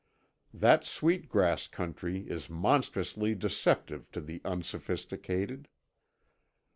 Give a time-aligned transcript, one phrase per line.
[0.55, 5.67] That Sweet Grass country is monstrously deceptive to the unsophisticated.